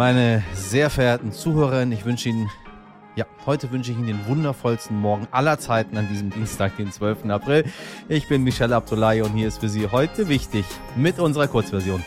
Meine 0.00 0.42
sehr 0.54 0.88
verehrten 0.88 1.30
Zuhörerinnen, 1.30 1.92
ich 1.92 2.06
wünsche 2.06 2.30
Ihnen, 2.30 2.48
ja, 3.16 3.26
heute 3.44 3.70
wünsche 3.70 3.92
ich 3.92 3.98
Ihnen 3.98 4.06
den 4.06 4.26
wundervollsten 4.26 4.98
Morgen 4.98 5.28
aller 5.30 5.58
Zeiten 5.58 5.98
an 5.98 6.08
diesem 6.08 6.30
Dienstag, 6.30 6.74
den 6.78 6.90
12. 6.90 7.26
April. 7.26 7.66
Ich 8.08 8.26
bin 8.26 8.42
Michelle 8.42 8.74
Abdullahi 8.74 9.20
und 9.20 9.34
hier 9.34 9.46
ist 9.46 9.58
für 9.58 9.68
Sie 9.68 9.86
heute 9.88 10.28
wichtig 10.30 10.64
mit 10.96 11.18
unserer 11.18 11.48
Kurzversion. 11.48 12.02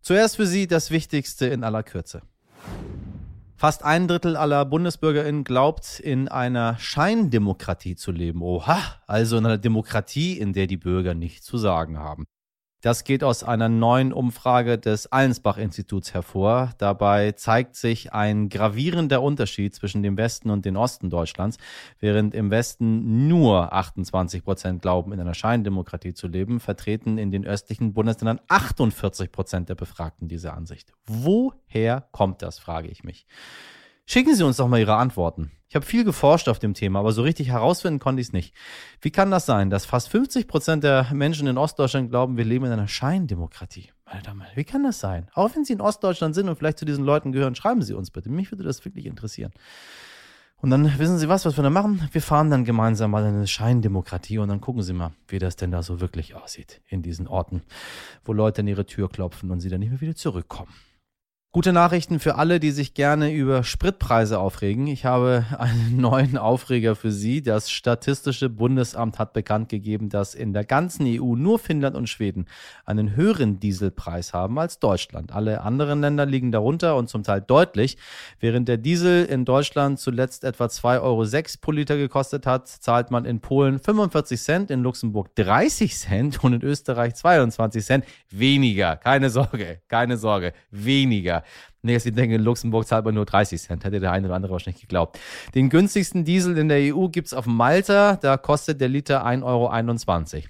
Zuerst 0.00 0.34
für 0.34 0.46
Sie 0.46 0.66
das 0.66 0.90
Wichtigste 0.90 1.46
in 1.46 1.62
aller 1.62 1.84
Kürze. 1.84 2.22
Fast 3.54 3.84
ein 3.84 4.08
Drittel 4.08 4.36
aller 4.36 4.64
BundesbürgerInnen 4.64 5.44
glaubt, 5.44 6.00
in 6.00 6.26
einer 6.26 6.76
Scheindemokratie 6.76 7.94
zu 7.94 8.10
leben. 8.10 8.42
Oha, 8.42 8.80
also 9.06 9.38
in 9.38 9.46
einer 9.46 9.58
Demokratie, 9.58 10.36
in 10.36 10.52
der 10.52 10.66
die 10.66 10.76
Bürger 10.76 11.14
nichts 11.14 11.46
zu 11.46 11.56
sagen 11.56 12.00
haben. 12.00 12.26
Das 12.82 13.04
geht 13.04 13.22
aus 13.22 13.44
einer 13.44 13.68
neuen 13.68 14.12
Umfrage 14.12 14.76
des 14.76 15.06
Allensbach-Instituts 15.12 16.14
hervor. 16.14 16.72
Dabei 16.78 17.30
zeigt 17.30 17.76
sich 17.76 18.12
ein 18.12 18.48
gravierender 18.48 19.22
Unterschied 19.22 19.72
zwischen 19.72 20.02
dem 20.02 20.16
Westen 20.16 20.50
und 20.50 20.64
dem 20.64 20.74
Osten 20.74 21.08
Deutschlands. 21.08 21.58
Während 22.00 22.34
im 22.34 22.50
Westen 22.50 23.28
nur 23.28 23.72
28 23.72 24.42
Prozent 24.42 24.82
glauben, 24.82 25.12
in 25.12 25.20
einer 25.20 25.34
Scheindemokratie 25.34 26.12
zu 26.12 26.26
leben, 26.26 26.58
vertreten 26.58 27.18
in 27.18 27.30
den 27.30 27.46
östlichen 27.46 27.92
Bundesländern 27.94 28.40
48 28.48 29.30
Prozent 29.30 29.68
der 29.68 29.76
Befragten 29.76 30.26
diese 30.26 30.52
Ansicht. 30.52 30.92
Woher 31.06 32.08
kommt 32.10 32.42
das, 32.42 32.58
frage 32.58 32.88
ich 32.88 33.04
mich. 33.04 33.28
Schicken 34.06 34.34
Sie 34.34 34.44
uns 34.44 34.56
doch 34.56 34.68
mal 34.68 34.80
Ihre 34.80 34.96
Antworten. 34.96 35.52
Ich 35.68 35.74
habe 35.74 35.86
viel 35.86 36.04
geforscht 36.04 36.48
auf 36.48 36.58
dem 36.58 36.74
Thema, 36.74 36.98
aber 36.98 37.12
so 37.12 37.22
richtig 37.22 37.48
herausfinden 37.48 37.98
konnte 37.98 38.20
ich 38.20 38.26
es 38.26 38.32
nicht. 38.34 38.54
Wie 39.00 39.10
kann 39.10 39.30
das 39.30 39.46
sein, 39.46 39.70
dass 39.70 39.86
fast 39.86 40.10
50 40.10 40.46
Prozent 40.46 40.84
der 40.84 41.06
Menschen 41.14 41.46
in 41.46 41.56
Ostdeutschland 41.56 42.10
glauben, 42.10 42.36
wir 42.36 42.44
leben 42.44 42.66
in 42.66 42.72
einer 42.72 42.88
Scheindemokratie? 42.88 43.90
Meine 44.04 44.22
Damen, 44.22 44.42
wie 44.54 44.64
kann 44.64 44.82
das 44.82 45.00
sein? 45.00 45.28
Auch 45.32 45.54
wenn 45.54 45.64
Sie 45.64 45.72
in 45.72 45.80
Ostdeutschland 45.80 46.34
sind 46.34 46.50
und 46.50 46.56
vielleicht 46.56 46.78
zu 46.78 46.84
diesen 46.84 47.06
Leuten 47.06 47.32
gehören, 47.32 47.54
schreiben 47.54 47.80
Sie 47.80 47.94
uns 47.94 48.10
bitte. 48.10 48.28
Mich 48.28 48.52
würde 48.52 48.64
das 48.64 48.84
wirklich 48.84 49.06
interessieren. 49.06 49.52
Und 50.62 50.68
dann 50.68 50.98
wissen 50.98 51.18
Sie 51.18 51.30
was, 51.30 51.46
was 51.46 51.56
wir 51.56 51.64
da 51.64 51.70
machen? 51.70 52.06
Wir 52.12 52.22
fahren 52.22 52.50
dann 52.50 52.64
gemeinsam 52.64 53.10
mal 53.10 53.24
in 53.24 53.34
eine 53.34 53.46
Scheindemokratie 53.46 54.38
und 54.38 54.48
dann 54.48 54.60
gucken 54.60 54.82
Sie 54.82 54.92
mal, 54.92 55.12
wie 55.26 55.38
das 55.38 55.56
denn 55.56 55.70
da 55.70 55.82
so 55.82 56.00
wirklich 56.00 56.34
aussieht 56.34 56.82
in 56.86 57.02
diesen 57.02 57.26
Orten, 57.26 57.62
wo 58.24 58.34
Leute 58.34 58.60
an 58.60 58.68
ihre 58.68 58.84
Tür 58.84 59.08
klopfen 59.08 59.50
und 59.50 59.60
sie 59.60 59.70
dann 59.70 59.80
nicht 59.80 59.90
mehr 59.90 60.02
wieder 60.02 60.14
zurückkommen. 60.14 60.72
Gute 61.54 61.74
Nachrichten 61.74 62.18
für 62.18 62.36
alle, 62.36 62.60
die 62.60 62.70
sich 62.70 62.94
gerne 62.94 63.30
über 63.30 63.62
Spritpreise 63.62 64.38
aufregen. 64.38 64.86
Ich 64.86 65.04
habe 65.04 65.44
einen 65.58 65.96
neuen 66.00 66.38
Aufreger 66.38 66.96
für 66.96 67.12
Sie. 67.12 67.42
Das 67.42 67.70
Statistische 67.70 68.48
Bundesamt 68.48 69.18
hat 69.18 69.34
bekannt 69.34 69.68
gegeben, 69.68 70.08
dass 70.08 70.34
in 70.34 70.54
der 70.54 70.64
ganzen 70.64 71.04
EU 71.06 71.36
nur 71.36 71.58
Finnland 71.58 71.94
und 71.94 72.08
Schweden 72.08 72.46
einen 72.86 73.16
höheren 73.16 73.60
Dieselpreis 73.60 74.32
haben 74.32 74.58
als 74.58 74.78
Deutschland. 74.78 75.32
Alle 75.32 75.60
anderen 75.60 76.00
Länder 76.00 76.24
liegen 76.24 76.52
darunter 76.52 76.96
und 76.96 77.10
zum 77.10 77.22
Teil 77.22 77.42
deutlich. 77.42 77.98
Während 78.40 78.66
der 78.66 78.78
Diesel 78.78 79.26
in 79.26 79.44
Deutschland 79.44 80.00
zuletzt 80.00 80.44
etwa 80.44 80.64
2,06 80.64 81.02
Euro 81.02 81.26
pro 81.60 81.70
Liter 81.72 81.98
gekostet 81.98 82.46
hat, 82.46 82.66
zahlt 82.66 83.10
man 83.10 83.26
in 83.26 83.40
Polen 83.40 83.78
45 83.78 84.40
Cent, 84.40 84.70
in 84.70 84.82
Luxemburg 84.82 85.34
30 85.34 85.98
Cent 85.98 86.42
und 86.42 86.54
in 86.54 86.62
Österreich 86.62 87.14
22 87.14 87.84
Cent. 87.84 88.04
Weniger. 88.30 88.96
Keine 88.96 89.28
Sorge, 89.28 89.82
keine 89.88 90.16
Sorge. 90.16 90.54
Weniger. 90.70 91.41
Nee, 91.82 91.98
sie 91.98 92.12
denken, 92.12 92.36
in 92.36 92.42
Luxemburg 92.42 92.86
zahlt 92.86 93.04
man 93.04 93.14
nur 93.14 93.26
30 93.26 93.60
Cent. 93.60 93.84
Hätte 93.84 93.98
der 93.98 94.12
eine 94.12 94.26
oder 94.28 94.36
andere 94.36 94.52
wahrscheinlich 94.52 94.80
geglaubt. 94.80 95.18
Den 95.54 95.68
günstigsten 95.68 96.24
Diesel 96.24 96.56
in 96.56 96.68
der 96.68 96.94
EU 96.94 97.08
gibt 97.08 97.26
es 97.26 97.34
auf 97.34 97.46
Malta. 97.46 98.16
Da 98.16 98.36
kostet 98.36 98.80
der 98.80 98.88
Liter 98.88 99.26
1,21 99.26 100.34
Euro. 100.34 100.44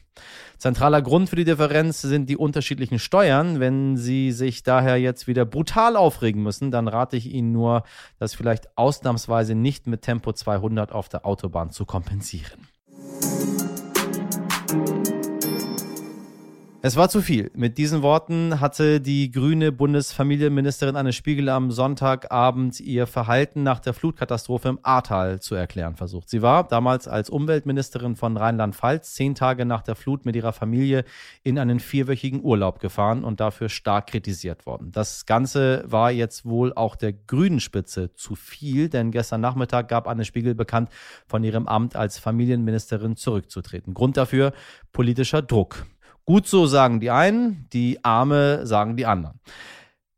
Zentraler 0.59 1.03
Grund 1.03 1.29
für 1.29 1.37
die 1.37 1.45
Differenz 1.45 2.03
sind 2.03 2.29
die 2.29 2.37
unterschiedlichen 2.37 2.99
Steuern. 2.99 3.59
Wenn 3.59 3.97
Sie 3.97 4.31
sich 4.31 4.63
daher 4.63 4.97
jetzt 4.97 5.27
wieder 5.27 5.45
brutal 5.45 5.97
aufregen 5.97 6.43
müssen, 6.43 6.71
dann 6.71 6.87
rate 6.87 7.17
ich 7.17 7.33
Ihnen 7.33 7.51
nur, 7.51 7.83
das 8.19 8.35
vielleicht 8.35 8.77
ausnahmsweise 8.77 9.55
nicht 9.55 9.87
mit 9.87 10.03
Tempo 10.03 10.33
200 10.33 10.93
auf 10.93 11.09
der 11.09 11.27
Autobahn 11.27 11.71
zu 11.71 11.87
kompensieren. 11.87 12.69
Es 16.85 16.97
war 16.97 17.09
zu 17.09 17.23
viel. 17.23 17.49
Mit 17.55 17.79
diesen 17.79 18.03
Worten 18.03 18.59
hatte 18.59 19.01
die 19.01 19.31
grüne 19.31 19.71
Bundesfamilienministerin 19.71 20.97
Anne 20.97 21.13
Spiegel 21.13 21.49
am 21.49 21.71
Sonntagabend 21.71 22.81
ihr 22.81 23.07
Verhalten 23.07 23.63
nach 23.63 23.79
der 23.79 23.95
Flutkatastrophe 23.95 24.69
im 24.69 24.81
Ahrtal 24.83 25.39
zu 25.39 25.55
erklären 25.55 25.95
versucht. 25.95 26.29
Sie 26.29 26.43
war 26.43 26.67
damals 26.67 27.07
als 27.07 27.31
Umweltministerin 27.31 28.17
von 28.17 28.37
Rheinland-Pfalz 28.37 29.15
zehn 29.15 29.37
Tage 29.37 29.65
nach 29.65 29.83
der 29.83 29.95
Flut 29.95 30.27
mit 30.27 30.35
ihrer 30.35 30.53
Familie 30.53 31.05
in 31.45 31.57
einen 31.57 31.79
vierwöchigen 31.79 32.43
Urlaub 32.43 32.81
gefahren 32.81 33.23
und 33.23 33.39
dafür 33.39 33.69
stark 33.69 34.09
kritisiert 34.09 34.67
worden. 34.67 34.91
Das 34.91 35.25
Ganze 35.25 35.85
war 35.87 36.11
jetzt 36.11 36.45
wohl 36.45 36.73
auch 36.73 36.97
der 36.97 37.13
grünen 37.13 37.61
Spitze 37.61 38.13
zu 38.15 38.35
viel, 38.35 38.89
denn 38.89 39.13
gestern 39.13 39.41
Nachmittag 39.41 39.87
gab 39.87 40.09
Anne 40.09 40.25
Spiegel 40.25 40.57
bekannt, 40.57 40.89
von 41.29 41.45
ihrem 41.45 41.69
Amt 41.69 41.95
als 41.95 42.19
Familienministerin 42.19 43.15
zurückzutreten. 43.15 43.95
Grund 43.95 44.17
dafür 44.17 44.53
politischer 44.91 45.43
Druck. 45.43 45.87
Gut 46.25 46.47
so 46.47 46.67
sagen 46.67 47.01
die 47.01 47.11
einen, 47.11 47.67
die 47.73 48.05
Arme 48.05 48.67
sagen 48.67 48.97
die 48.97 49.07
anderen. 49.07 49.41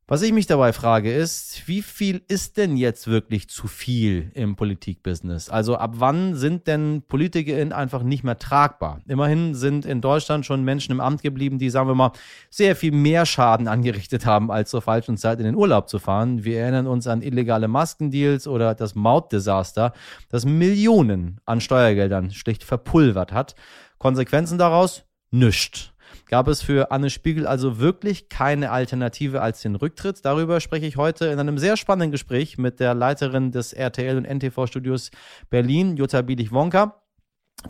Was 0.06 0.20
ich 0.20 0.34
mich 0.34 0.46
dabei 0.46 0.74
frage 0.74 1.10
ist, 1.10 1.66
wie 1.66 1.80
viel 1.80 2.20
ist 2.28 2.58
denn 2.58 2.76
jetzt 2.76 3.06
wirklich 3.06 3.48
zu 3.48 3.66
viel 3.68 4.30
im 4.34 4.54
Politikbusiness? 4.54 5.48
Also 5.48 5.76
ab 5.78 5.94
wann 5.94 6.34
sind 6.34 6.66
denn 6.66 7.04
PolitikerInnen 7.08 7.72
einfach 7.72 8.02
nicht 8.02 8.22
mehr 8.22 8.38
tragbar? 8.38 9.00
Immerhin 9.08 9.54
sind 9.54 9.86
in 9.86 10.02
Deutschland 10.02 10.44
schon 10.44 10.62
Menschen 10.62 10.92
im 10.92 11.00
Amt 11.00 11.22
geblieben, 11.22 11.58
die, 11.58 11.70
sagen 11.70 11.88
wir 11.88 11.94
mal, 11.94 12.12
sehr 12.50 12.76
viel 12.76 12.92
mehr 12.92 13.24
Schaden 13.24 13.66
angerichtet 13.66 14.26
haben, 14.26 14.50
als 14.50 14.68
zur 14.68 14.82
falschen 14.82 15.16
Zeit 15.16 15.38
in 15.38 15.46
den 15.46 15.56
Urlaub 15.56 15.88
zu 15.88 15.98
fahren. 15.98 16.44
Wir 16.44 16.60
erinnern 16.60 16.86
uns 16.86 17.06
an 17.06 17.22
illegale 17.22 17.66
Maskendeals 17.66 18.46
oder 18.46 18.74
das 18.74 18.94
Mautdesaster, 18.94 19.94
das 20.28 20.44
Millionen 20.44 21.40
an 21.46 21.62
Steuergeldern 21.62 22.30
schlicht 22.30 22.62
verpulvert 22.62 23.32
hat. 23.32 23.54
Konsequenzen 23.96 24.58
daraus? 24.58 25.04
Nüscht 25.30 25.93
gab 26.28 26.48
es 26.48 26.62
für 26.62 26.90
Anne 26.90 27.10
Spiegel 27.10 27.46
also 27.46 27.78
wirklich 27.78 28.28
keine 28.28 28.70
Alternative 28.70 29.40
als 29.42 29.62
den 29.62 29.74
Rücktritt. 29.74 30.24
Darüber 30.24 30.60
spreche 30.60 30.86
ich 30.86 30.96
heute 30.96 31.26
in 31.26 31.38
einem 31.38 31.58
sehr 31.58 31.76
spannenden 31.76 32.10
Gespräch 32.10 32.58
mit 32.58 32.80
der 32.80 32.94
Leiterin 32.94 33.52
des 33.52 33.72
RTL 33.72 34.16
und 34.16 34.24
NTV 34.24 34.66
Studios 34.66 35.10
Berlin, 35.50 35.96
Jutta 35.96 36.22
Bielich-Wonka, 36.22 37.02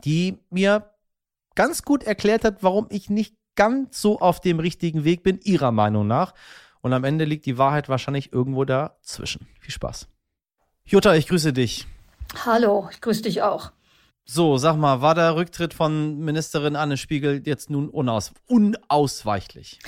die 0.05 0.39
mir 0.51 0.91
ganz 1.55 1.83
gut 1.83 2.03
erklärt 2.03 2.45
hat, 2.45 2.63
warum 2.63 2.87
ich 2.91 3.11
nicht 3.11 3.35
ganz 3.55 4.01
so 4.01 4.19
auf 4.19 4.41
dem 4.41 4.59
richtigen 4.59 5.05
Weg 5.05 5.23
bin, 5.23 5.39
ihrer 5.43 5.73
Meinung 5.73 6.07
nach. 6.07 6.35
Und 6.81 6.93
am 6.93 7.05
Ende 7.05 7.25
liegt 7.25 7.47
die 7.47 7.59
Wahrheit 7.59 7.89
wahrscheinlich 7.89 8.33
irgendwo 8.33 8.65
dazwischen. 8.65 9.47
Viel 9.61 9.73
Spaß. 9.73 10.09
Jutta, 10.85 11.15
ich 11.15 11.29
grüße 11.29 11.53
dich. 11.53 11.87
Hallo, 12.45 12.89
ich 12.93 13.01
grüße 13.01 13.23
dich 13.23 13.43
auch. 13.43 13.73
So, 14.27 14.57
sag 14.57 14.77
mal, 14.77 15.03
war 15.03 15.15
der 15.15 15.37
Rücktritt 15.37 15.75
von 15.75 16.19
Ministerin 16.19 16.77
Anne 16.77 16.97
Spiegel 16.97 17.43
jetzt 17.45 17.69
nun 17.69 17.89
unaus 17.89 18.33
unausweichlich? 18.47 19.79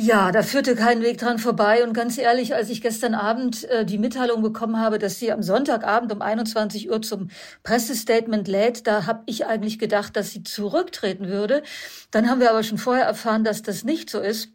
Ja, 0.00 0.30
da 0.30 0.44
führte 0.44 0.76
kein 0.76 1.02
Weg 1.02 1.18
dran 1.18 1.40
vorbei. 1.40 1.82
Und 1.82 1.92
ganz 1.92 2.18
ehrlich, 2.18 2.54
als 2.54 2.70
ich 2.70 2.82
gestern 2.82 3.16
Abend 3.16 3.64
äh, 3.64 3.84
die 3.84 3.98
Mitteilung 3.98 4.42
bekommen 4.42 4.78
habe, 4.78 5.00
dass 5.00 5.18
sie 5.18 5.32
am 5.32 5.42
Sonntagabend 5.42 6.12
um 6.12 6.22
21 6.22 6.88
Uhr 6.88 7.02
zum 7.02 7.30
Pressestatement 7.64 8.46
lädt, 8.46 8.86
da 8.86 9.06
habe 9.06 9.24
ich 9.26 9.46
eigentlich 9.46 9.80
gedacht, 9.80 10.14
dass 10.14 10.30
sie 10.30 10.44
zurücktreten 10.44 11.26
würde. 11.26 11.64
Dann 12.12 12.30
haben 12.30 12.38
wir 12.38 12.50
aber 12.50 12.62
schon 12.62 12.78
vorher 12.78 13.06
erfahren, 13.06 13.42
dass 13.42 13.62
das 13.62 13.82
nicht 13.82 14.08
so 14.08 14.20
ist. 14.20 14.50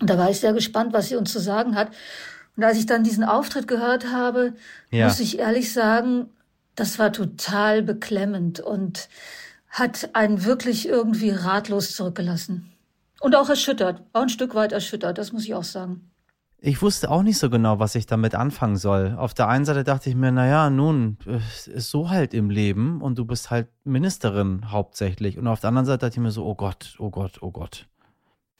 Und 0.00 0.10
da 0.10 0.18
war 0.18 0.30
ich 0.30 0.40
sehr 0.40 0.52
gespannt, 0.52 0.92
was 0.92 1.08
sie 1.08 1.16
uns 1.16 1.30
zu 1.30 1.38
sagen 1.38 1.76
hat. 1.76 1.92
Und 2.56 2.64
als 2.64 2.76
ich 2.76 2.86
dann 2.86 3.04
diesen 3.04 3.22
Auftritt 3.22 3.68
gehört 3.68 4.10
habe, 4.10 4.54
ja. 4.90 5.06
muss 5.06 5.20
ich 5.20 5.38
ehrlich 5.38 5.72
sagen, 5.72 6.28
das 6.74 6.98
war 6.98 7.12
total 7.12 7.82
beklemmend 7.82 8.60
und 8.60 9.08
hat 9.68 10.10
einen 10.14 10.44
wirklich 10.44 10.88
irgendwie 10.88 11.30
ratlos 11.30 11.94
zurückgelassen. 11.94 12.72
Und 13.20 13.36
auch 13.36 13.48
erschüttert, 13.48 14.02
auch 14.12 14.22
ein 14.22 14.28
Stück 14.28 14.54
weit 14.54 14.72
erschüttert, 14.72 15.16
das 15.16 15.32
muss 15.32 15.44
ich 15.44 15.54
auch 15.54 15.64
sagen. 15.64 16.10
Ich 16.64 16.80
wusste 16.80 17.10
auch 17.10 17.24
nicht 17.24 17.38
so 17.38 17.50
genau, 17.50 17.80
was 17.80 17.96
ich 17.96 18.06
damit 18.06 18.36
anfangen 18.36 18.76
soll. 18.76 19.16
Auf 19.18 19.34
der 19.34 19.48
einen 19.48 19.64
Seite 19.64 19.82
dachte 19.82 20.08
ich 20.08 20.14
mir, 20.14 20.30
naja, 20.30 20.70
nun, 20.70 21.18
ist 21.26 21.90
so 21.90 22.08
halt 22.08 22.34
im 22.34 22.50
Leben 22.50 23.02
und 23.02 23.18
du 23.18 23.24
bist 23.24 23.50
halt 23.50 23.66
Ministerin 23.82 24.70
hauptsächlich. 24.70 25.38
Und 25.38 25.48
auf 25.48 25.58
der 25.58 25.68
anderen 25.68 25.86
Seite 25.86 26.06
dachte 26.06 26.14
ich 26.14 26.22
mir 26.22 26.30
so, 26.30 26.44
oh 26.44 26.54
Gott, 26.54 26.94
oh 27.00 27.10
Gott, 27.10 27.42
oh 27.42 27.50
Gott. 27.50 27.88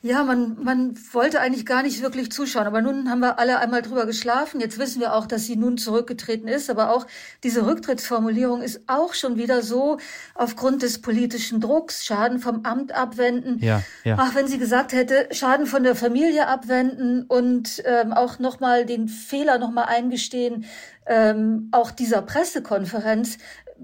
Ja, 0.05 0.25
man, 0.25 0.57
man 0.61 0.97
wollte 1.13 1.41
eigentlich 1.41 1.65
gar 1.65 1.85
nicht 1.85 2.03
wirklich 2.03 2.33
zuschauen, 2.33 2.67
aber 2.67 2.83
nun 2.83 3.09
haben 3.09 3.21
wir 3.21 3.39
alle 3.39 3.61
einmal 3.61 3.83
drüber 3.83 4.05
geschlafen. 4.05 4.61
Jetzt 4.61 4.77
wissen 4.77 5.01
wir 5.01 5.15
auch, 5.15 5.27
dass 5.27 5.47
sie 5.47 5.55
nun 5.55 5.79
zurückgetreten 5.79 6.49
ist, 6.49 6.71
aber 6.71 6.93
auch 6.93 7.07
diese 7.45 7.65
Rücktrittsformulierung 7.65 8.63
ist 8.63 8.81
auch 8.89 9.15
schon 9.15 9.37
wieder 9.37 9.63
so 9.63 9.99
aufgrund 10.35 10.83
des 10.83 11.01
politischen 11.01 11.61
Drucks, 11.61 12.05
Schaden 12.05 12.41
vom 12.41 12.65
Amt 12.65 12.91
abwenden. 12.91 13.61
Ja, 13.61 13.85
ja. 14.03 14.17
Ach, 14.19 14.35
wenn 14.35 14.49
sie 14.49 14.59
gesagt 14.59 14.93
hätte, 14.93 15.29
Schaden 15.31 15.67
von 15.67 15.85
der 15.85 15.95
Familie 15.95 16.49
abwenden 16.49 17.23
und 17.23 17.81
ähm, 17.85 18.13
auch 18.13 18.41
nochmal 18.41 18.85
den 18.85 19.07
Fehler 19.07 19.59
nochmal 19.59 19.85
eingestehen, 19.85 20.65
ähm, 21.07 21.69
auch 21.73 21.91
dieser 21.91 22.23
Pressekonferenz, 22.23 23.39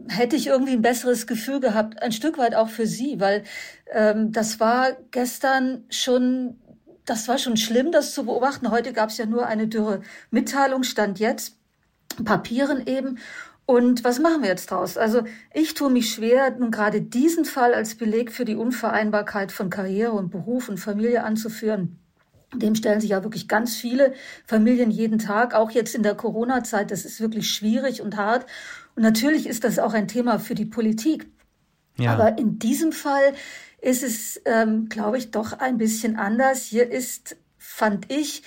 hätte 0.08 0.36
ich 0.36 0.46
irgendwie 0.46 0.72
ein 0.72 0.82
besseres 0.82 1.26
Gefühl 1.26 1.60
gehabt, 1.60 2.02
ein 2.02 2.12
Stück 2.12 2.38
weit 2.38 2.54
auch 2.54 2.68
für 2.68 2.86
sie, 2.86 3.20
weil 3.20 3.44
ähm, 3.92 4.32
das 4.32 4.60
war 4.60 4.92
gestern 5.10 5.84
schon, 5.90 6.58
das 7.04 7.28
war 7.28 7.38
schon 7.38 7.56
schlimm, 7.56 7.92
das 7.92 8.14
zu 8.14 8.24
beobachten. 8.24 8.70
Heute 8.70 8.92
gab 8.92 9.10
es 9.10 9.18
ja 9.18 9.26
nur 9.26 9.46
eine 9.46 9.68
dürre 9.68 10.02
Mitteilung, 10.30 10.82
stand 10.82 11.18
jetzt, 11.18 11.56
Papieren 12.24 12.86
eben. 12.86 13.18
Und 13.66 14.02
was 14.02 14.18
machen 14.18 14.42
wir 14.42 14.48
jetzt 14.48 14.70
draus? 14.70 14.96
Also 14.96 15.24
ich 15.52 15.74
tue 15.74 15.90
mich 15.90 16.10
schwer, 16.10 16.56
nun 16.58 16.70
gerade 16.70 17.02
diesen 17.02 17.44
Fall 17.44 17.74
als 17.74 17.96
Beleg 17.96 18.32
für 18.32 18.46
die 18.46 18.56
Unvereinbarkeit 18.56 19.52
von 19.52 19.68
Karriere 19.68 20.12
und 20.12 20.30
Beruf 20.30 20.70
und 20.70 20.78
Familie 20.78 21.22
anzuführen. 21.22 21.98
Dem 22.54 22.74
stellen 22.74 23.00
sich 23.00 23.10
ja 23.10 23.22
wirklich 23.22 23.46
ganz 23.46 23.76
viele 23.76 24.14
Familien 24.46 24.90
jeden 24.90 25.18
Tag, 25.18 25.54
auch 25.54 25.70
jetzt 25.70 25.94
in 25.94 26.02
der 26.02 26.14
Corona-Zeit. 26.14 26.90
Das 26.90 27.04
ist 27.04 27.20
wirklich 27.20 27.50
schwierig 27.50 28.00
und 28.00 28.16
hart. 28.16 28.46
Und 28.98 29.02
natürlich 29.02 29.46
ist 29.46 29.62
das 29.62 29.78
auch 29.78 29.94
ein 29.94 30.08
Thema 30.08 30.40
für 30.40 30.56
die 30.56 30.64
Politik. 30.64 31.30
Ja. 31.98 32.14
Aber 32.14 32.36
in 32.36 32.58
diesem 32.58 32.90
Fall 32.90 33.32
ist 33.80 34.02
es, 34.02 34.42
ähm, 34.44 34.88
glaube 34.88 35.18
ich, 35.18 35.30
doch 35.30 35.52
ein 35.52 35.78
bisschen 35.78 36.16
anders. 36.16 36.64
Hier 36.64 36.90
ist, 36.90 37.36
fand 37.58 38.10
ich, 38.10 38.42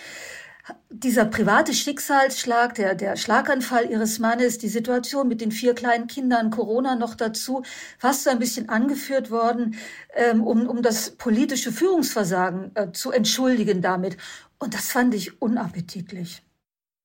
dieser 0.89 1.24
private 1.24 1.74
Schicksalsschlag, 1.74 2.75
der, 2.75 2.95
der 2.95 3.15
Schlaganfall 3.15 3.89
ihres 3.89 4.19
Mannes, 4.19 4.57
die 4.57 4.68
Situation 4.68 5.30
mit 5.30 5.39
den 5.39 5.53
vier 5.53 5.74
kleinen 5.74 6.07
Kindern, 6.07 6.50
Corona 6.50 6.97
noch 6.97 7.15
dazu, 7.15 7.63
fast 7.97 8.25
so 8.25 8.30
ein 8.30 8.39
bisschen 8.39 8.68
angeführt 8.68 9.31
worden, 9.31 9.77
ähm, 10.13 10.44
um, 10.44 10.68
um 10.68 10.81
das 10.81 11.12
politische 11.12 11.71
Führungsversagen 11.71 12.71
äh, 12.75 12.92
zu 12.92 13.13
entschuldigen 13.13 13.81
damit. 13.81 14.18
Und 14.59 14.74
das 14.74 14.92
fand 14.92 15.15
ich 15.15 15.42
unappetitlich. 15.42 16.44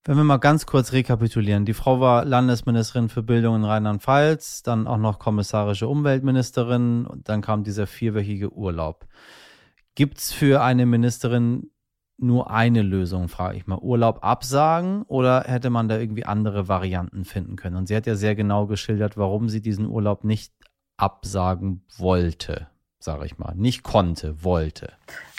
Wenn 0.06 0.16
wir 0.18 0.22
mal 0.22 0.36
ganz 0.36 0.66
kurz 0.66 0.92
rekapitulieren. 0.92 1.64
Die 1.64 1.74
Frau 1.74 1.98
war 1.98 2.24
Landesministerin 2.24 3.08
für 3.08 3.24
Bildung 3.24 3.56
in 3.56 3.64
Rheinland-Pfalz, 3.64 4.62
dann 4.62 4.86
auch 4.86 4.98
noch 4.98 5.18
kommissarische 5.18 5.88
Umweltministerin 5.88 7.06
und 7.06 7.28
dann 7.28 7.42
kam 7.42 7.64
dieser 7.64 7.88
vierwöchige 7.88 8.52
Urlaub. 8.52 9.08
Gibt 9.96 10.18
es 10.18 10.32
für 10.32 10.62
eine 10.62 10.86
Ministerin 10.86 11.72
nur 12.18 12.52
eine 12.52 12.82
Lösung, 12.82 13.28
frage 13.28 13.56
ich 13.56 13.66
mal. 13.66 13.78
Urlaub 13.78 14.20
absagen 14.22 15.02
oder 15.02 15.42
hätte 15.42 15.70
man 15.70 15.88
da 15.88 15.98
irgendwie 15.98 16.24
andere 16.24 16.68
Varianten 16.68 17.24
finden 17.24 17.56
können? 17.56 17.74
Und 17.74 17.88
sie 17.88 17.96
hat 17.96 18.06
ja 18.06 18.14
sehr 18.14 18.36
genau 18.36 18.68
geschildert, 18.68 19.16
warum 19.16 19.48
sie 19.48 19.60
diesen 19.60 19.86
Urlaub 19.86 20.22
nicht 20.22 20.52
absagen 20.96 21.84
wollte, 21.96 22.68
sage 23.00 23.26
ich 23.26 23.38
mal. 23.38 23.56
Nicht 23.56 23.82
konnte, 23.82 24.44
wollte. 24.44 24.92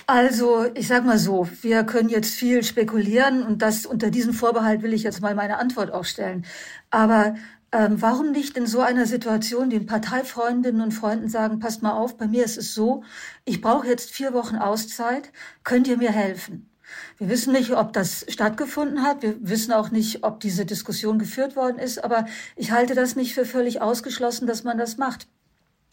Also, 0.09 0.65
ich 0.73 0.87
sag 0.87 1.03
mal 1.05 1.19
so, 1.19 1.49
wir 1.61 1.83
können 1.83 2.07
jetzt 2.07 2.33
viel 2.33 2.63
spekulieren 2.63 3.43
und 3.43 3.61
das 3.61 3.85
unter 3.85 4.09
diesem 4.09 4.33
Vorbehalt 4.33 4.81
will 4.81 4.93
ich 4.93 5.03
jetzt 5.03 5.19
mal 5.21 5.35
meine 5.35 5.57
Antwort 5.57 5.91
auch 5.91 6.05
stellen. 6.05 6.45
Aber 6.89 7.35
ähm, 7.73 8.01
warum 8.01 8.31
nicht 8.31 8.55
in 8.55 8.67
so 8.67 8.79
einer 8.79 9.05
Situation 9.05 9.69
den 9.69 9.85
Parteifreundinnen 9.85 10.81
und 10.81 10.93
Freunden 10.93 11.27
sagen, 11.27 11.59
passt 11.59 11.83
mal 11.83 11.91
auf, 11.91 12.15
bei 12.15 12.25
mir 12.25 12.45
ist 12.45 12.57
es 12.57 12.73
so, 12.73 13.03
ich 13.43 13.59
brauche 13.59 13.85
jetzt 13.87 14.11
vier 14.11 14.31
Wochen 14.33 14.55
Auszeit, 14.55 15.33
könnt 15.65 15.89
ihr 15.89 15.97
mir 15.97 16.11
helfen? 16.11 16.69
Wir 17.17 17.27
wissen 17.27 17.51
nicht, 17.51 17.71
ob 17.75 17.91
das 17.91 18.25
stattgefunden 18.29 19.03
hat. 19.03 19.21
Wir 19.21 19.35
wissen 19.41 19.73
auch 19.73 19.91
nicht, 19.91 20.23
ob 20.23 20.39
diese 20.39 20.65
Diskussion 20.65 21.19
geführt 21.19 21.57
worden 21.57 21.79
ist. 21.79 22.01
Aber 22.01 22.25
ich 22.55 22.71
halte 22.71 22.95
das 22.95 23.17
nicht 23.17 23.33
für 23.33 23.45
völlig 23.45 23.81
ausgeschlossen, 23.81 24.47
dass 24.47 24.63
man 24.63 24.77
das 24.77 24.97
macht. 24.97 25.27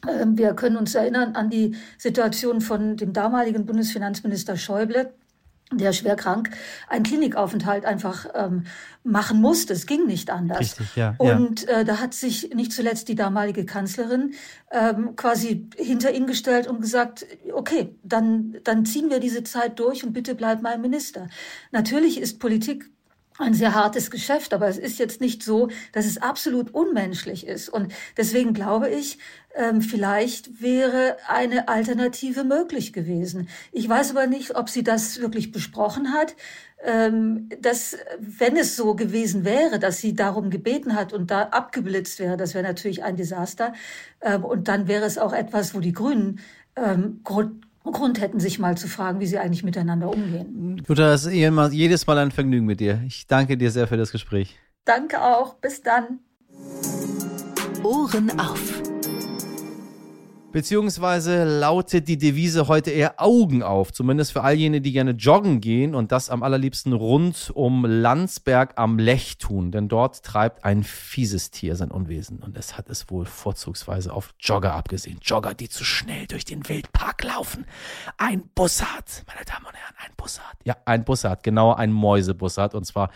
Ähm, 0.09 0.39
wir 0.39 0.55
können 0.55 0.77
uns 0.77 0.95
erinnern 0.95 1.35
an 1.35 1.51
die 1.51 1.77
Situation 1.99 2.61
von 2.61 2.97
dem 2.97 3.13
damaligen 3.13 3.67
Bundesfinanzminister 3.67 4.57
Schäuble, 4.57 5.13
der 5.73 5.93
schwer 5.93 6.15
krank 6.15 6.51
einen 6.89 7.05
Klinikaufenthalt 7.05 7.85
einfach 7.85 8.27
ähm, 8.35 8.65
machen 9.03 9.41
musste. 9.41 9.73
Es 9.73 9.87
ging 9.87 10.07
nicht 10.07 10.31
anders. 10.31 10.61
Richtig, 10.61 10.95
ja, 10.95 11.15
und 11.19 11.67
Äh, 11.69 11.85
da 11.85 12.01
hat 12.01 12.15
sich 12.15 12.55
nicht 12.55 12.73
zuletzt 12.73 13.09
die 13.09 13.15
damalige 13.15 13.65
Kanzlerin 13.65 14.35
ähm, 14.71 15.17
quasi 15.17 15.69
hinter 15.77 16.13
ihn 16.13 16.27
gestellt 16.27 16.67
und 16.67 16.81
gesagt, 16.81 17.27
okay, 17.53 17.95
dann, 18.03 18.57
dann 18.65 18.85
ziehen 18.85 19.11
wir 19.11 19.21
diese 19.21 19.43
Zeit 19.43 19.79
durch 19.79 20.05
und 20.05 20.13
bitte 20.13 20.35
bleib 20.35 20.63
mein 20.63 20.81
Minister. 20.81 21.29
Natürlich 21.73 22.21
ist 22.21 22.39
Politik 22.39 22.91
ein 23.39 23.55
sehr 23.55 23.75
hartes 23.75 24.11
Geschäft, 24.11 24.55
aber 24.55 24.69
es 24.69 24.79
ist 24.79 24.99
jetzt 24.99 25.21
nicht 25.21 25.43
so, 25.43 25.69
dass 25.93 26.07
es 26.07 26.19
absolut 26.19 26.73
unmenschlich 26.73 27.47
ist. 27.47 27.69
Und 27.69 27.93
deswegen 28.17 28.55
glaube 28.55 28.89
ich, 28.89 29.19
ähm, 29.55 29.81
vielleicht 29.81 30.63
wäre 30.63 31.17
eine 31.27 31.69
Alternative 31.69 32.45
möglich 32.45 32.93
gewesen. 32.93 33.49
Ich 33.73 33.89
weiß 33.89 34.11
aber 34.11 34.27
nicht, 34.27 34.57
ob 34.57 34.71
sie 34.71 34.85
das 34.85 35.21
wirklich 35.21 35.51
besprochen 35.51 36.13
hat. 36.13 36.37
Ähm, 36.87 37.49
dass, 37.61 37.97
wenn 38.19 38.59
es 38.59 38.77
so 38.77 38.95
gewesen 38.95 39.47
wäre, 39.47 39.79
dass 39.79 40.03
sie 40.03 40.13
darum 40.13 40.51
gebeten 40.51 40.95
hat 40.95 41.15
und 41.15 41.31
da 41.31 41.45
abgeblitzt 41.45 42.19
wäre, 42.19 42.37
das 42.37 42.53
wäre 42.53 42.65
natürlich 42.65 43.03
ein 43.03 43.17
Desaster. 43.17 43.73
Ähm, 44.21 44.45
und 44.45 44.69
dann 44.69 44.87
wäre 44.87 45.07
es 45.07 45.17
auch 45.17 45.33
etwas, 45.33 45.75
wo 45.75 45.81
die 45.81 45.95
Grünen 45.95 46.41
Grund 47.93 48.21
hätten, 48.21 48.41
sich 48.41 48.59
mal 48.59 48.77
zu 48.77 48.89
fragen, 48.89 49.21
wie 49.21 49.27
sie 49.27 49.39
eigentlich 49.39 49.63
miteinander 49.65 50.11
umgehen. 50.11 50.83
Jutta, 50.89 51.13
es 51.13 51.27
ist 51.27 51.33
jedes 51.33 52.07
Mal 52.07 52.19
ein 52.19 52.31
Vergnügen 52.31 52.67
mit 52.67 52.81
dir. 52.81 53.03
Ich 53.07 53.27
danke 53.27 53.57
dir 53.57 53.71
sehr 53.71 53.87
für 53.87 53.97
das 53.97 54.13
Gespräch. 54.13 54.57
Danke 54.85 55.23
auch. 55.23 55.55
Bis 55.55 55.83
dann. 55.83 56.21
Ohren 57.83 58.39
auf. 58.39 58.83
Beziehungsweise 60.55 61.43
lautet 61.43 62.07
die 62.07 62.17
Devise 62.17 62.69
heute 62.69 62.93
eher 62.93 63.21
Augen 63.21 63.65
auf, 63.65 63.93
zumindest 63.93 64.35
für 64.35 64.43
all 64.43 64.55
jene, 64.55 64.81
die 64.81 64.93
gerne 64.93 65.11
joggen 65.11 65.61
gehen 65.61 65.97
und 65.97 66.13
das 66.13 66.31
am 66.31 66.45
allerliebsten 66.45 66.93
rund 66.93 67.51
um 67.53 67.85
Landsberg 67.85 68.75
am 68.77 69.01
Lech 69.01 69.39
tun, 69.39 69.73
denn 69.73 69.89
dort 69.89 70.23
treibt 70.23 70.65
ein 70.65 70.85
fieses 70.85 71.51
Tier 71.51 71.75
sein 71.75 71.91
Unwesen 71.91 72.39
und 72.39 72.57
es 72.57 72.79
hat 72.79 72.89
es 72.89 73.11
wohl 73.11 73.27
vorzugsweise 73.27 74.13
auf 74.13 74.33
Jogger 74.39 74.75
abgesehen. 74.75 75.19
Jogger, 75.23 75.55
die 75.55 75.69
zu 75.69 75.83
schnell 75.83 76.29
durch 76.29 76.45
den 76.45 76.69
Wildpark 76.69 77.25
laufen. 77.25 77.67
Ein 78.17 78.49
Bussard, 78.55 79.25
meine 79.27 79.45
Damen 79.45 79.67
und 79.67 79.75
Herren, 79.75 79.97
ein 80.07 80.13
Bussard. 80.17 80.54
Ja, 80.65 80.77
ein 80.87 81.05
Bussard, 81.05 81.43
genauer 81.43 81.79
ein 81.79 81.93
Mäusebussard 81.93 82.75
und 82.75 82.85
zwar 82.85 83.11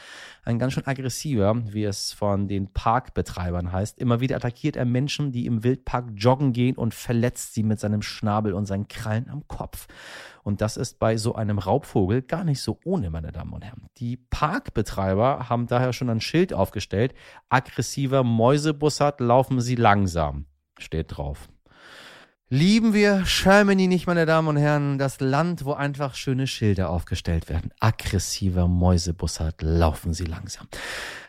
ein 0.45 0.59
ganz 0.59 0.75
schön 0.75 0.87
aggressiver, 0.87 1.57
wie 1.73 1.85
es 1.85 2.13
von 2.13 2.47
den 2.47 2.73
Parkbetreibern 2.73 3.73
heißt. 3.73 3.99
Immer 3.99 4.21
wieder 4.21 4.37
attackiert 4.37 4.77
er 4.77 4.85
Menschen, 4.85 5.33
die 5.33 5.47
im 5.47 5.65
Wildpark 5.65 6.11
joggen 6.15 6.53
gehen 6.53 6.77
und 6.77 6.93
verletzt 6.93 7.55
sie 7.55 7.63
mit 7.63 7.81
seinem 7.81 8.03
Schnabel 8.03 8.53
und 8.53 8.67
seinen 8.67 8.87
Krallen 8.89 9.31
am 9.31 9.49
Kopf. 9.49 9.87
Und 10.43 10.61
das 10.61 10.77
ist 10.77 10.99
bei 10.99 11.17
so 11.17 11.35
einem 11.35 11.59
Raubvogel 11.59 12.23
gar 12.23 12.45
nicht 12.45 12.61
so 12.61 12.79
ohne, 12.85 13.11
meine 13.11 13.33
Damen 13.33 13.53
und 13.53 13.65
Herren. 13.65 13.87
Die 13.97 14.17
Parkbetreiber 14.17 15.49
haben 15.49 15.67
daher 15.67 15.93
schon 15.93 16.11
ein 16.11 16.21
Schild 16.21 16.53
aufgestellt. 16.53 17.15
Aggressiver 17.49 18.25
Mäusebussard 18.25 19.21
laufen 19.21 19.61
sie 19.61 19.75
langsam. 19.75 20.47
Steht 20.79 21.17
drauf. 21.17 21.49
Lieben 22.51 22.95
wir 22.95 23.25
Germany 23.27 23.89
nicht, 23.89 24.07
meine 24.07 24.25
Damen 24.25 24.49
und 24.49 24.57
Herren, 24.57 24.97
das 24.97 25.21
Land, 25.21 25.67
wo 25.67 25.75
einfach 25.75 26.15
schöne 26.15 26.47
Schilder 26.47 26.89
aufgestellt 26.89 27.51
werden. 27.51 27.73
Aggressiver 27.79 28.69
Mäusebussard, 28.69 29.61
laufen 29.61 30.15
Sie 30.15 30.25
langsam. 30.25 30.67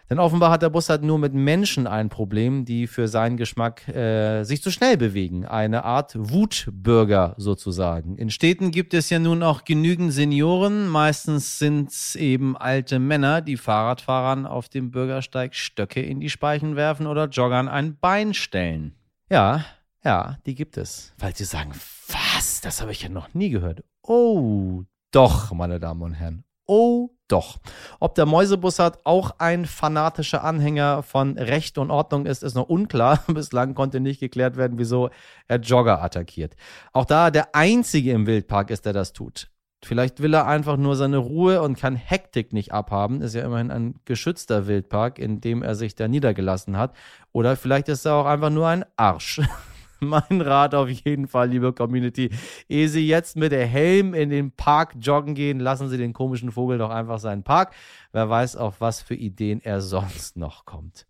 Denn 0.09 0.17
offenbar 0.17 0.49
hat 0.49 0.61
der 0.61 0.69
Bussard 0.69 1.03
nur 1.03 1.19
mit 1.19 1.33
Menschen 1.33 1.87
ein 1.87 2.07
Problem, 2.07 2.63
die 2.63 2.87
für 2.87 3.09
seinen 3.09 3.35
Geschmack 3.35 3.85
äh, 3.89 4.45
sich 4.45 4.63
zu 4.63 4.71
schnell 4.71 4.95
bewegen. 4.95 5.45
Eine 5.45 5.83
Art 5.83 6.13
Wutbürger 6.17 7.35
sozusagen. 7.35 8.17
In 8.17 8.29
Städten 8.29 8.71
gibt 8.71 8.93
es 8.93 9.09
ja 9.09 9.19
nun 9.19 9.43
auch 9.43 9.65
genügend 9.65 10.13
Senioren. 10.13 10.87
Meistens 10.87 11.59
sind 11.59 11.89
es 11.89 12.15
eben 12.15 12.55
alte 12.55 12.97
Männer, 12.97 13.41
die 13.41 13.57
Fahrradfahrern 13.57 14.45
auf 14.45 14.69
dem 14.69 14.89
Bürgersteig 14.89 15.53
Stöcke 15.53 16.01
in 16.01 16.21
die 16.21 16.29
Speichen 16.29 16.77
werfen 16.77 17.07
oder 17.07 17.27
Joggern 17.27 17.67
ein 17.67 17.97
Bein 17.99 18.33
stellen. 18.33 18.95
Ja, 19.29 19.65
ja, 20.03 20.37
die 20.45 20.55
gibt 20.55 20.77
es. 20.77 21.13
Weil 21.17 21.35
sie 21.35 21.45
sagen, 21.45 21.71
was? 22.07 22.61
Das 22.61 22.81
habe 22.81 22.91
ich 22.91 23.01
ja 23.01 23.09
noch 23.09 23.33
nie 23.33 23.49
gehört. 23.49 23.83
Oh, 24.03 24.83
doch, 25.11 25.51
meine 25.51 25.79
Damen 25.79 26.01
und 26.01 26.13
Herren. 26.13 26.43
Oh, 26.65 27.09
doch. 27.27 27.57
Ob 27.99 28.15
der 28.15 28.25
Mäusebussard 28.25 29.05
auch 29.05 29.35
ein 29.39 29.65
fanatischer 29.65 30.43
Anhänger 30.43 31.03
von 31.03 31.37
Recht 31.37 31.77
und 31.77 31.89
Ordnung 31.89 32.25
ist, 32.25 32.43
ist 32.43 32.55
noch 32.55 32.69
unklar. 32.69 33.23
Bislang 33.27 33.73
konnte 33.73 33.99
nicht 33.99 34.19
geklärt 34.19 34.55
werden, 34.55 34.77
wieso 34.77 35.09
er 35.47 35.59
Jogger 35.59 36.01
attackiert. 36.03 36.55
Auch 36.93 37.05
da 37.05 37.31
der 37.31 37.55
Einzige 37.55 38.11
im 38.11 38.27
Wildpark 38.27 38.69
ist, 38.69 38.85
der 38.85 38.93
das 38.93 39.13
tut. 39.13 39.49
Vielleicht 39.83 40.21
will 40.21 40.33
er 40.33 40.45
einfach 40.45 40.75
nur 40.75 40.95
seine 40.95 41.17
Ruhe 41.17 41.61
und 41.61 41.79
kann 41.79 41.95
Hektik 41.95 42.51
nicht 42.51 42.73
abhaben. 42.73 43.21
Ist 43.21 43.33
ja 43.33 43.45
immerhin 43.45 43.71
ein 43.71 43.95
geschützter 44.05 44.67
Wildpark, 44.67 45.17
in 45.19 45.39
dem 45.39 45.63
er 45.63 45.75
sich 45.75 45.95
da 45.95 46.07
niedergelassen 46.07 46.77
hat. 46.77 46.95
Oder 47.31 47.55
vielleicht 47.55 47.87
ist 47.87 48.05
er 48.05 48.15
auch 48.15 48.25
einfach 48.25 48.49
nur 48.49 48.67
ein 48.67 48.85
Arsch. 48.97 49.41
mein 49.99 50.41
Rat 50.41 50.75
auf 50.75 50.89
jeden 50.89 51.27
Fall, 51.27 51.49
liebe 51.49 51.73
Community. 51.73 52.29
Ehe 52.67 52.89
Sie 52.89 53.07
jetzt 53.07 53.35
mit 53.35 53.51
der 53.51 53.65
Helm 53.65 54.13
in 54.13 54.29
den 54.29 54.51
Park 54.51 54.95
joggen 54.99 55.35
gehen, 55.35 55.59
lassen 55.59 55.89
Sie 55.89 55.97
den 55.97 56.13
komischen 56.13 56.51
Vogel 56.51 56.77
doch 56.77 56.89
einfach 56.89 57.19
seinen 57.19 57.43
Park. 57.43 57.73
Wer 58.11 58.29
weiß, 58.29 58.55
auf 58.55 58.81
was 58.81 59.01
für 59.01 59.15
Ideen 59.15 59.61
er 59.61 59.81
sonst 59.81 60.37
noch 60.37 60.65
kommt. 60.65 61.05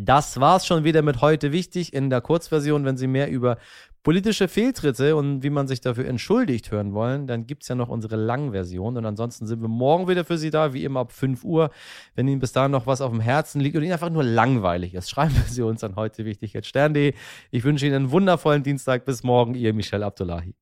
Das 0.00 0.40
war's 0.40 0.64
schon 0.64 0.84
wieder 0.84 1.02
mit 1.02 1.20
heute 1.20 1.50
wichtig 1.50 1.92
in 1.92 2.08
der 2.08 2.20
Kurzversion. 2.20 2.84
Wenn 2.84 2.96
Sie 2.96 3.08
mehr 3.08 3.28
über 3.30 3.58
politische 4.02 4.48
Fehltritte 4.48 5.16
und 5.16 5.42
wie 5.42 5.50
man 5.50 5.68
sich 5.68 5.80
dafür 5.80 6.06
entschuldigt 6.06 6.70
hören 6.70 6.92
wollen, 6.92 7.26
dann 7.26 7.46
gibt 7.46 7.62
es 7.62 7.68
ja 7.68 7.74
noch 7.74 7.88
unsere 7.88 8.16
Langversion. 8.16 8.96
Und 8.96 9.04
ansonsten 9.04 9.46
sind 9.46 9.60
wir 9.60 9.68
morgen 9.68 10.08
wieder 10.08 10.24
für 10.24 10.38
Sie 10.38 10.50
da, 10.50 10.72
wie 10.72 10.84
immer 10.84 11.00
ab 11.00 11.12
5 11.12 11.44
Uhr. 11.44 11.70
Wenn 12.14 12.28
Ihnen 12.28 12.40
bis 12.40 12.52
dahin 12.52 12.70
noch 12.70 12.86
was 12.86 13.00
auf 13.00 13.10
dem 13.10 13.20
Herzen 13.20 13.60
liegt 13.60 13.76
und 13.76 13.82
Ihnen 13.82 13.92
einfach 13.92 14.10
nur 14.10 14.24
langweilig 14.24 14.94
ist, 14.94 15.10
schreiben 15.10 15.34
Sie 15.46 15.62
uns 15.62 15.84
an 15.84 15.96
heute 15.96 16.24
wichtig 16.24 16.52
jetzt 16.52 16.68
stern.de. 16.68 17.14
Ich 17.50 17.64
wünsche 17.64 17.86
Ihnen 17.86 17.96
einen 17.96 18.10
wundervollen 18.10 18.62
Dienstag. 18.62 19.04
Bis 19.04 19.22
morgen, 19.22 19.54
Ihr 19.54 19.74
Michel 19.74 20.02
Abdullahi. 20.02 20.54